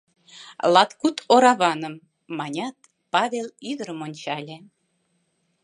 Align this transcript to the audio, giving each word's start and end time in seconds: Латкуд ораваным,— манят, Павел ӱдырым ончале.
Латкуд 0.73 1.17
ораваным,— 1.35 1.95
манят, 2.37 2.77
Павел 3.13 3.47
ӱдырым 3.69 3.99
ончале. 4.05 4.57